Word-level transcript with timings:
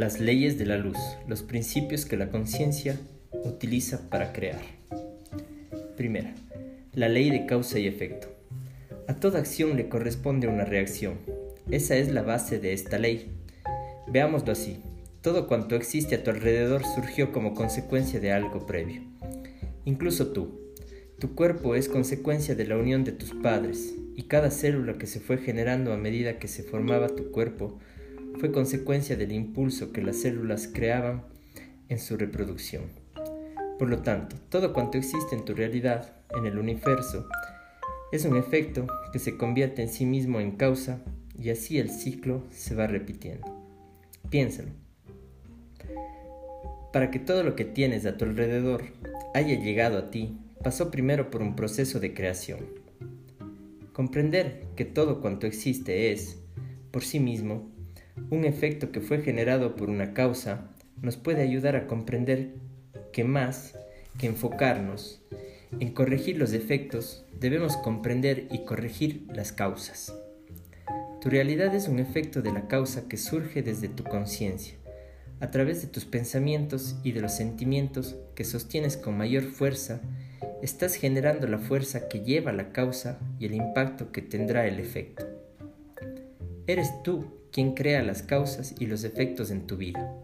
Las 0.00 0.18
leyes 0.18 0.56
de 0.56 0.64
la 0.64 0.78
luz, 0.78 0.96
los 1.28 1.42
principios 1.42 2.06
que 2.06 2.16
la 2.16 2.30
conciencia 2.30 2.98
utiliza 3.44 4.08
para 4.08 4.32
crear. 4.32 4.62
Primera, 5.94 6.34
la 6.94 7.10
ley 7.10 7.28
de 7.28 7.44
causa 7.44 7.78
y 7.78 7.86
efecto. 7.86 8.28
A 9.08 9.16
toda 9.16 9.40
acción 9.40 9.76
le 9.76 9.90
corresponde 9.90 10.48
una 10.48 10.64
reacción. 10.64 11.18
Esa 11.70 11.96
es 11.96 12.10
la 12.10 12.22
base 12.22 12.58
de 12.58 12.72
esta 12.72 12.98
ley. 12.98 13.30
Veámoslo 14.08 14.52
así. 14.52 14.78
Todo 15.20 15.46
cuanto 15.46 15.76
existe 15.76 16.14
a 16.14 16.24
tu 16.24 16.30
alrededor 16.30 16.82
surgió 16.94 17.30
como 17.30 17.52
consecuencia 17.52 18.20
de 18.20 18.32
algo 18.32 18.64
previo. 18.64 19.02
Incluso 19.84 20.28
tú. 20.28 20.72
Tu 21.18 21.34
cuerpo 21.34 21.74
es 21.74 21.90
consecuencia 21.90 22.54
de 22.54 22.66
la 22.66 22.78
unión 22.78 23.04
de 23.04 23.12
tus 23.12 23.34
padres, 23.34 23.94
y 24.16 24.22
cada 24.22 24.50
célula 24.50 24.96
que 24.96 25.06
se 25.06 25.20
fue 25.20 25.36
generando 25.36 25.92
a 25.92 25.98
medida 25.98 26.38
que 26.38 26.48
se 26.48 26.62
formaba 26.62 27.08
tu 27.08 27.30
cuerpo 27.32 27.78
fue 28.38 28.52
consecuencia 28.52 29.16
del 29.16 29.32
impulso 29.32 29.92
que 29.92 30.02
las 30.02 30.16
células 30.16 30.68
creaban 30.68 31.24
en 31.88 31.98
su 31.98 32.16
reproducción. 32.16 32.84
Por 33.78 33.88
lo 33.88 34.02
tanto, 34.02 34.36
todo 34.48 34.72
cuanto 34.72 34.98
existe 34.98 35.34
en 35.34 35.44
tu 35.44 35.54
realidad, 35.54 36.14
en 36.36 36.46
el 36.46 36.58
universo, 36.58 37.26
es 38.12 38.24
un 38.24 38.36
efecto 38.36 38.86
que 39.12 39.18
se 39.18 39.36
convierte 39.36 39.82
en 39.82 39.88
sí 39.88 40.04
mismo 40.04 40.40
en 40.40 40.52
causa 40.52 41.00
y 41.38 41.50
así 41.50 41.78
el 41.78 41.90
ciclo 41.90 42.44
se 42.50 42.74
va 42.74 42.86
repitiendo. 42.86 43.46
Piénsalo. 44.28 44.70
Para 46.92 47.10
que 47.10 47.18
todo 47.18 47.44
lo 47.44 47.54
que 47.54 47.64
tienes 47.64 48.04
a 48.04 48.16
tu 48.16 48.24
alrededor 48.24 48.84
haya 49.32 49.58
llegado 49.58 49.96
a 49.96 50.10
ti, 50.10 50.36
pasó 50.62 50.90
primero 50.90 51.30
por 51.30 51.40
un 51.40 51.56
proceso 51.56 52.00
de 52.00 52.14
creación. 52.14 52.60
Comprender 53.92 54.64
que 54.76 54.84
todo 54.84 55.20
cuanto 55.20 55.46
existe 55.46 56.12
es, 56.12 56.38
por 56.90 57.04
sí 57.04 57.20
mismo, 57.20 57.69
un 58.30 58.44
efecto 58.44 58.92
que 58.92 59.00
fue 59.00 59.22
generado 59.22 59.76
por 59.76 59.90
una 59.90 60.14
causa 60.14 60.70
nos 61.00 61.16
puede 61.16 61.42
ayudar 61.42 61.76
a 61.76 61.86
comprender 61.86 62.54
que 63.12 63.24
más 63.24 63.78
que 64.18 64.26
enfocarnos 64.26 65.22
en 65.78 65.92
corregir 65.92 66.36
los 66.36 66.50
defectos, 66.50 67.24
debemos 67.38 67.76
comprender 67.76 68.48
y 68.50 68.64
corregir 68.64 69.26
las 69.32 69.52
causas. 69.52 70.12
Tu 71.20 71.30
realidad 71.30 71.74
es 71.74 71.86
un 71.86 71.98
efecto 71.98 72.42
de 72.42 72.52
la 72.52 72.66
causa 72.66 73.08
que 73.08 73.16
surge 73.16 73.62
desde 73.62 73.88
tu 73.88 74.02
conciencia, 74.02 74.74
a 75.38 75.50
través 75.50 75.80
de 75.82 75.88
tus 75.88 76.04
pensamientos 76.04 76.96
y 77.04 77.12
de 77.12 77.20
los 77.20 77.36
sentimientos 77.36 78.16
que 78.34 78.44
sostienes 78.44 78.96
con 78.96 79.16
mayor 79.16 79.44
fuerza, 79.44 80.00
estás 80.62 80.94
generando 80.94 81.46
la 81.46 81.58
fuerza 81.58 82.08
que 82.08 82.20
lleva 82.20 82.52
la 82.52 82.72
causa 82.72 83.18
y 83.38 83.46
el 83.46 83.54
impacto 83.54 84.12
que 84.12 84.22
tendrá 84.22 84.66
el 84.66 84.80
efecto. 84.80 85.26
Eres 86.66 86.90
tú 87.02 87.39
quien 87.52 87.74
crea 87.74 88.02
las 88.02 88.22
causas 88.22 88.74
y 88.78 88.86
los 88.86 89.04
efectos 89.04 89.50
en 89.50 89.66
tu 89.66 89.76
vida. 89.76 90.14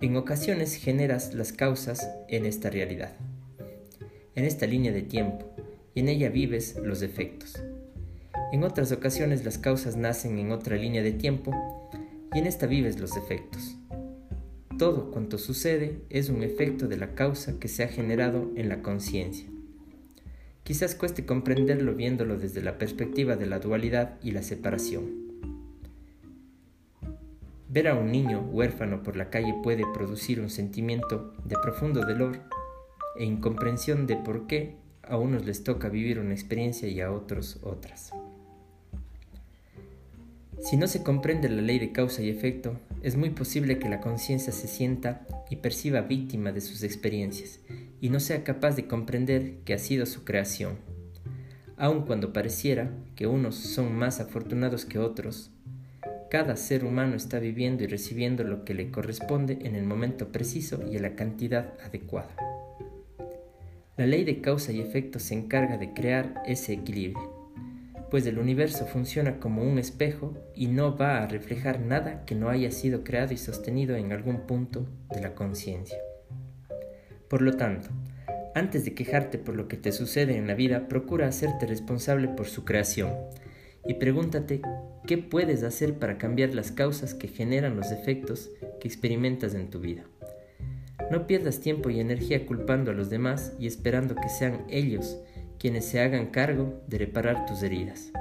En 0.00 0.16
ocasiones 0.16 0.74
generas 0.74 1.32
las 1.32 1.52
causas 1.52 2.08
en 2.28 2.44
esta 2.44 2.68
realidad, 2.68 3.12
en 4.34 4.44
esta 4.44 4.66
línea 4.66 4.92
de 4.92 5.02
tiempo, 5.02 5.46
y 5.94 6.00
en 6.00 6.08
ella 6.08 6.28
vives 6.28 6.76
los 6.82 7.00
efectos. 7.00 7.54
En 8.52 8.62
otras 8.64 8.92
ocasiones 8.92 9.44
las 9.44 9.56
causas 9.58 9.96
nacen 9.96 10.38
en 10.38 10.52
otra 10.52 10.76
línea 10.76 11.02
de 11.02 11.12
tiempo 11.12 11.52
y 12.34 12.38
en 12.38 12.46
esta 12.46 12.66
vives 12.66 13.00
los 13.00 13.16
efectos. 13.16 13.76
Todo 14.78 15.10
cuanto 15.10 15.38
sucede 15.38 16.02
es 16.10 16.28
un 16.28 16.42
efecto 16.42 16.86
de 16.86 16.98
la 16.98 17.14
causa 17.14 17.58
que 17.58 17.68
se 17.68 17.82
ha 17.82 17.88
generado 17.88 18.52
en 18.56 18.68
la 18.68 18.82
conciencia. 18.82 19.48
Quizás 20.64 20.94
cueste 20.94 21.24
comprenderlo 21.24 21.94
viéndolo 21.94 22.36
desde 22.38 22.60
la 22.60 22.76
perspectiva 22.76 23.36
de 23.36 23.46
la 23.46 23.58
dualidad 23.58 24.18
y 24.22 24.32
la 24.32 24.42
separación. 24.42 25.25
Ver 27.76 27.88
a 27.88 27.94
un 27.94 28.10
niño 28.10 28.40
huérfano 28.40 29.02
por 29.02 29.18
la 29.18 29.28
calle 29.28 29.54
puede 29.62 29.84
producir 29.92 30.40
un 30.40 30.48
sentimiento 30.48 31.34
de 31.44 31.56
profundo 31.62 32.00
dolor 32.00 32.40
e 33.18 33.26
incomprensión 33.26 34.06
de 34.06 34.16
por 34.16 34.46
qué 34.46 34.76
a 35.02 35.18
unos 35.18 35.44
les 35.44 35.62
toca 35.62 35.90
vivir 35.90 36.18
una 36.18 36.32
experiencia 36.32 36.88
y 36.88 37.02
a 37.02 37.12
otros 37.12 37.58
otras. 37.62 38.12
Si 40.58 40.78
no 40.78 40.86
se 40.86 41.02
comprende 41.02 41.50
la 41.50 41.60
ley 41.60 41.78
de 41.78 41.92
causa 41.92 42.22
y 42.22 42.30
efecto, 42.30 42.80
es 43.02 43.14
muy 43.14 43.28
posible 43.28 43.78
que 43.78 43.90
la 43.90 44.00
conciencia 44.00 44.54
se 44.54 44.68
sienta 44.68 45.26
y 45.50 45.56
perciba 45.56 46.00
víctima 46.00 46.52
de 46.52 46.62
sus 46.62 46.82
experiencias 46.82 47.60
y 48.00 48.08
no 48.08 48.20
sea 48.20 48.42
capaz 48.42 48.74
de 48.74 48.86
comprender 48.86 49.58
que 49.66 49.74
ha 49.74 49.78
sido 49.78 50.06
su 50.06 50.24
creación. 50.24 50.78
Aun 51.76 52.06
cuando 52.06 52.32
pareciera 52.32 52.90
que 53.16 53.26
unos 53.26 53.54
son 53.54 53.94
más 53.94 54.18
afortunados 54.18 54.86
que 54.86 54.98
otros, 54.98 55.50
cada 56.30 56.56
ser 56.56 56.84
humano 56.84 57.14
está 57.14 57.38
viviendo 57.38 57.84
y 57.84 57.86
recibiendo 57.86 58.44
lo 58.44 58.64
que 58.64 58.74
le 58.74 58.90
corresponde 58.90 59.58
en 59.62 59.76
el 59.76 59.84
momento 59.84 60.32
preciso 60.32 60.82
y 60.90 60.96
en 60.96 61.02
la 61.02 61.14
cantidad 61.14 61.74
adecuada. 61.84 62.34
La 63.96 64.06
ley 64.06 64.24
de 64.24 64.40
causa 64.40 64.72
y 64.72 64.80
efecto 64.80 65.18
se 65.18 65.34
encarga 65.34 65.78
de 65.78 65.94
crear 65.94 66.42
ese 66.44 66.72
equilibrio, 66.72 67.52
pues 68.10 68.26
el 68.26 68.38
universo 68.38 68.86
funciona 68.86 69.38
como 69.40 69.62
un 69.62 69.78
espejo 69.78 70.34
y 70.54 70.66
no 70.66 70.96
va 70.96 71.22
a 71.22 71.26
reflejar 71.26 71.80
nada 71.80 72.24
que 72.24 72.34
no 72.34 72.50
haya 72.50 72.70
sido 72.70 73.04
creado 73.04 73.32
y 73.32 73.36
sostenido 73.36 73.96
en 73.96 74.12
algún 74.12 74.46
punto 74.46 74.86
de 75.14 75.20
la 75.20 75.34
conciencia. 75.34 75.98
Por 77.28 77.42
lo 77.42 77.56
tanto, 77.56 77.88
antes 78.54 78.84
de 78.84 78.94
quejarte 78.94 79.38
por 79.38 79.54
lo 79.54 79.68
que 79.68 79.76
te 79.76 79.92
sucede 79.92 80.36
en 80.36 80.46
la 80.46 80.54
vida, 80.54 80.88
procura 80.88 81.28
hacerte 81.28 81.66
responsable 81.66 82.28
por 82.28 82.46
su 82.46 82.64
creación 82.64 83.10
y 83.86 83.94
pregúntate 83.94 84.62
qué 85.06 85.18
puedes 85.18 85.62
hacer 85.62 85.94
para 85.94 86.18
cambiar 86.18 86.54
las 86.54 86.72
causas 86.72 87.14
que 87.14 87.28
generan 87.28 87.76
los 87.76 87.92
efectos 87.92 88.50
que 88.80 88.88
experimentas 88.88 89.54
en 89.54 89.70
tu 89.70 89.80
vida. 89.80 90.04
No 91.10 91.26
pierdas 91.26 91.60
tiempo 91.60 91.90
y 91.90 92.00
energía 92.00 92.46
culpando 92.46 92.90
a 92.90 92.94
los 92.94 93.10
demás 93.10 93.52
y 93.60 93.66
esperando 93.66 94.16
que 94.16 94.28
sean 94.28 94.64
ellos 94.68 95.18
quienes 95.58 95.84
se 95.84 96.00
hagan 96.00 96.26
cargo 96.26 96.82
de 96.88 96.98
reparar 96.98 97.46
tus 97.46 97.62
heridas. 97.62 98.12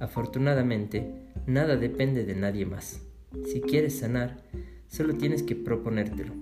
Afortunadamente, 0.00 1.10
nada 1.46 1.76
depende 1.76 2.24
de 2.24 2.34
nadie 2.34 2.66
más. 2.66 3.00
Si 3.50 3.60
quieres 3.60 3.98
sanar, 3.98 4.42
solo 4.86 5.14
tienes 5.14 5.42
que 5.42 5.56
proponértelo. 5.56 6.34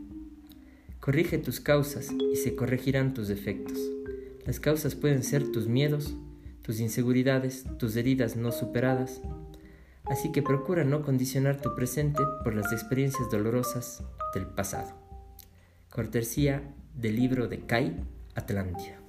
Corrige 1.01 1.39
tus 1.39 1.61
causas 1.61 2.09
y 2.33 2.37
se 2.37 2.57
corregirán 2.57 3.15
tus 3.15 3.29
defectos. 3.29 3.79
Las 4.45 4.61
causas 4.61 4.95
pueden 4.95 5.23
ser 5.23 5.51
tus 5.53 5.69
miedos, 5.69 6.17
tus 6.63 6.81
inseguridades, 6.81 7.65
tus 7.79 7.95
heridas 7.97 8.37
no 8.37 8.51
superadas. 8.51 9.21
Así 10.09 10.31
que 10.33 10.43
procura 10.43 10.85
no 10.85 11.03
condicionar 11.03 11.61
tu 11.61 11.75
presente 11.75 12.23
por 12.45 12.55
las 12.55 12.73
experiencias 12.73 13.29
dolorosas 13.31 14.05
del 14.35 14.47
pasado. 14.47 14.93
Cortesía 15.91 16.63
del 16.95 17.17
libro 17.17 17.49
de 17.49 17.61
Kai 17.67 18.05
Atlantia. 18.35 19.01